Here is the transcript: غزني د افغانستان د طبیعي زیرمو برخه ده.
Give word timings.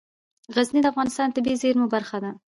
غزني 0.55 0.79
د 0.81 0.85
افغانستان 0.91 1.27
د 1.29 1.33
طبیعي 1.35 1.57
زیرمو 1.61 1.87
برخه 1.95 2.17
ده. 2.23 2.31